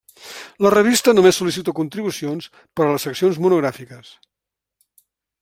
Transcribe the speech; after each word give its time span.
La 0.65 0.69
revista 0.75 1.13
només 1.17 1.37
sol·licita 1.41 1.75
contribucions 1.81 2.49
per 2.81 2.85
a 2.87 2.89
les 2.97 3.07
seccions 3.09 3.39
monogràfiques. 3.47 4.13